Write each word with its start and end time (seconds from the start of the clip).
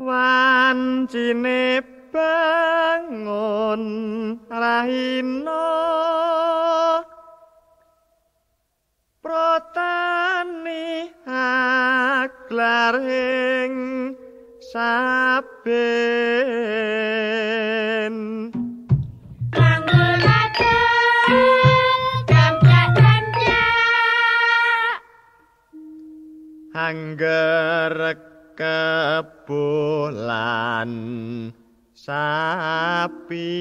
wancine 0.00 1.84
bangun 2.08 3.84
rahina. 4.48 5.68
Protani 9.20 11.12
aklar 11.28 12.96
ing 13.04 13.76
saben 14.72 15.60
Angger 26.72 28.16
kebulan 28.60 30.12
sapi. 31.96 33.56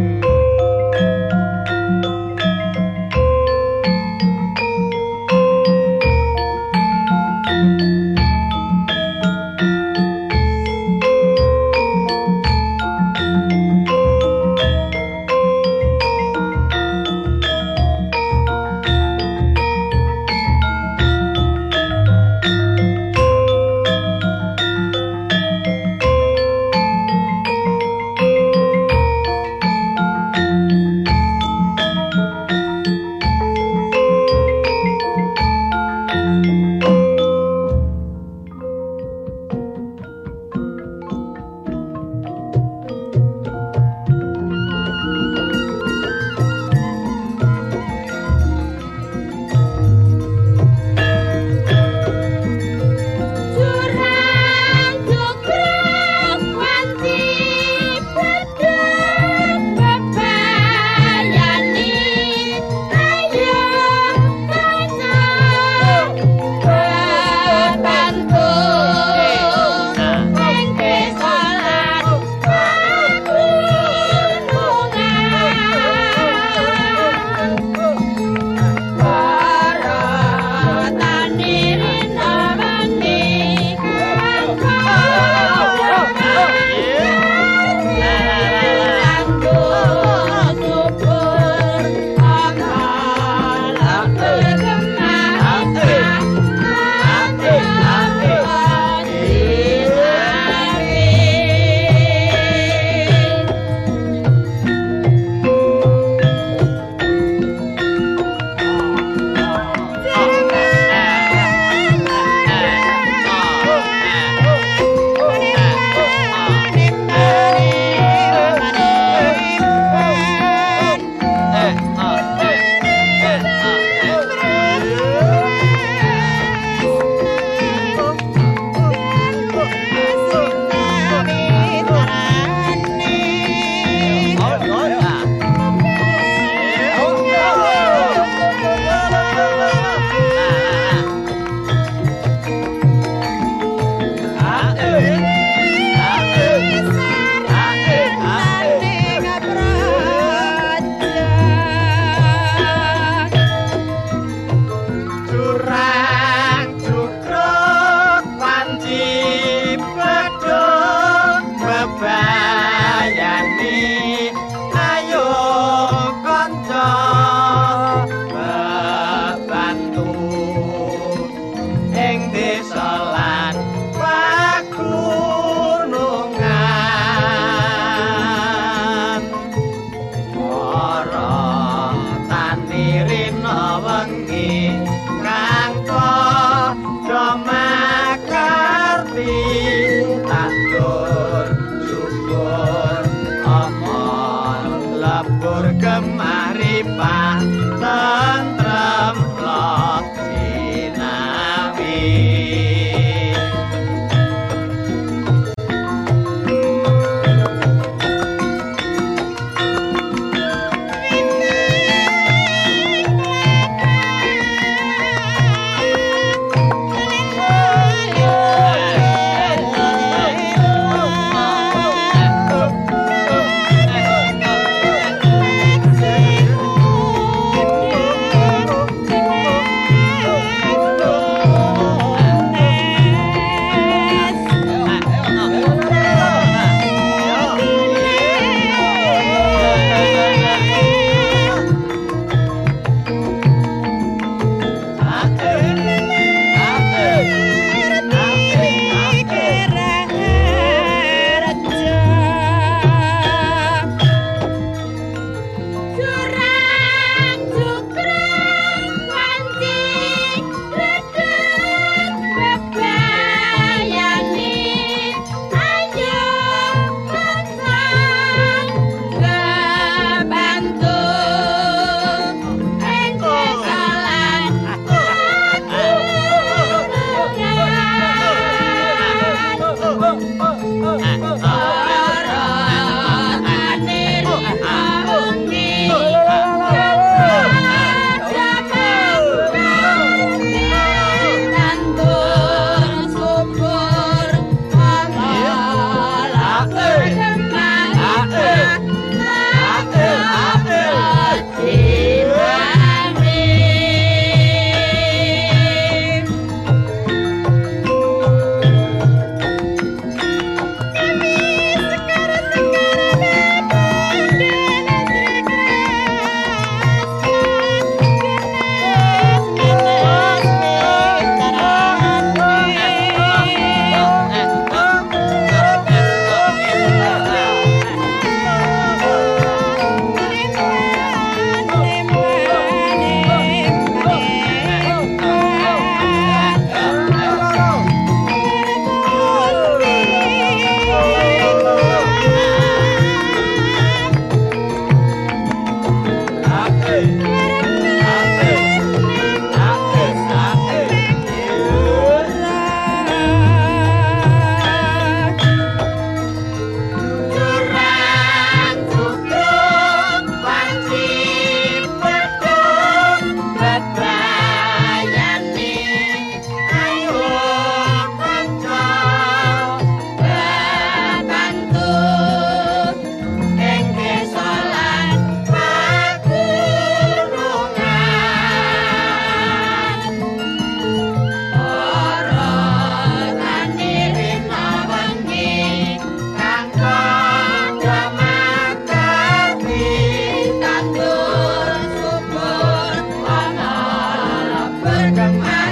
berkembang 394.84 395.63